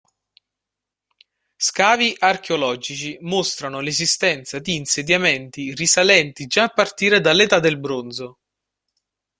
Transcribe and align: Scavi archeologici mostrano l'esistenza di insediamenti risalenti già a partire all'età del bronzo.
Scavi 1.57 2.15
archeologici 2.17 3.19
mostrano 3.21 3.81
l'esistenza 3.81 4.57
di 4.57 4.73
insediamenti 4.75 5.75
risalenti 5.75 6.47
già 6.47 6.63
a 6.63 6.69
partire 6.69 7.17
all'età 7.17 7.59
del 7.59 7.77
bronzo. 7.77 8.39